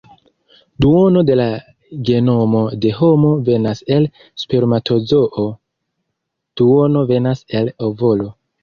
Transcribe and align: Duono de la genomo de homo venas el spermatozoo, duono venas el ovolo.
Duono 0.85 1.21
de 1.29 1.35
la 1.39 1.45
genomo 2.09 2.63
de 2.87 2.93
homo 3.01 3.31
venas 3.51 3.85
el 3.99 4.11
spermatozoo, 4.45 5.49
duono 6.61 7.07
venas 7.15 7.47
el 7.63 7.75
ovolo. 7.91 8.33